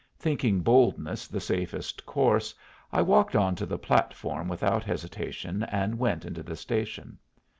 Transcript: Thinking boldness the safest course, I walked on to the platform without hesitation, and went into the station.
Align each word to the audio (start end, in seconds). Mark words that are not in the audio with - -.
Thinking 0.17 0.61
boldness 0.61 1.27
the 1.27 1.39
safest 1.39 2.07
course, 2.07 2.55
I 2.91 3.03
walked 3.03 3.35
on 3.35 3.53
to 3.57 3.67
the 3.67 3.77
platform 3.77 4.47
without 4.47 4.83
hesitation, 4.83 5.61
and 5.61 5.99
went 5.99 6.25
into 6.25 6.41
the 6.41 6.55
station. 6.55 7.19